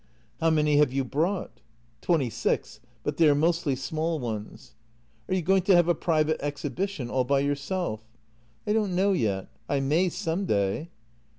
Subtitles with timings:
[0.41, 1.61] "How many have you brought?
[2.01, 4.71] ""Twenty six, but they are mostly small ones.""
[5.29, 8.03] Are you going to have a private exhibition— all by your self?
[8.65, 10.89] ""I don't know yet— I may, some day."